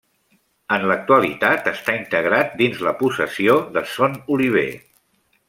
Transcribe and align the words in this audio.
En 0.77 0.85
l'actualitat 0.91 1.69
està 1.71 1.95
integrat 1.99 2.57
dins 2.63 2.81
la 2.87 2.95
possessió 3.03 3.59
de 3.77 3.85
Son 3.93 4.19
Oliver. 4.39 4.67